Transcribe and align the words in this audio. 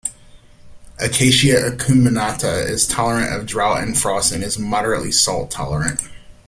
"Acacia 0.97 1.57
acuminata" 1.69 2.67
is 2.67 2.87
tolerant 2.87 3.35
of 3.39 3.45
drought 3.45 3.83
and 3.83 3.95
frosts 3.95 4.31
and 4.31 4.43
is 4.43 4.57
moderately 4.57 5.11
salt 5.11 5.51
tolerant. 5.51 6.01